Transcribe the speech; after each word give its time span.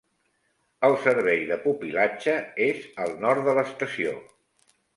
El 0.89 0.95
servei 1.03 1.43
de 1.51 1.57
pupil·latge 1.67 2.35
és 2.71 2.81
al 3.07 3.15
nord 3.27 3.47
de 3.51 3.57
l'estació. 3.61 4.19